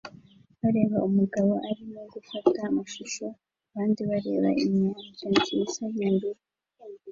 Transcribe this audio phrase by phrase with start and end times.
[0.59, 3.25] bareba umugabo arimo gufata amashusho
[3.69, 6.41] abandi bareba inyanja nziza yubururu